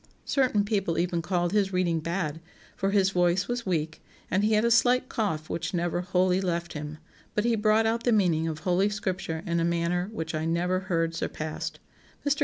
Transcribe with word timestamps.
Certain 0.25 0.65
people 0.65 0.97
even 0.97 1.21
called 1.21 1.51
his 1.53 1.71
reading 1.71 1.99
bad, 1.99 2.41
for 2.75 2.89
his 2.89 3.11
voice 3.11 3.47
was 3.47 3.67
weak, 3.67 4.01
and 4.31 4.43
he 4.43 4.53
had 4.53 4.65
a 4.65 4.71
slight 4.71 5.07
cough 5.09 5.47
which 5.47 5.75
never 5.75 6.01
wholly 6.01 6.41
left 6.41 6.73
him; 6.73 6.97
but 7.35 7.45
he 7.45 7.55
brought 7.55 7.85
out 7.85 8.03
the 8.03 8.11
meaning 8.11 8.47
of 8.47 8.61
Holy 8.61 8.89
Scripture 8.89 9.43
in 9.45 9.59
a 9.59 9.63
manner 9.63 10.09
which 10.11 10.33
I 10.33 10.45
never 10.45 10.79
heard 10.79 11.13
surpassed. 11.13 11.77
Mr. 12.25 12.39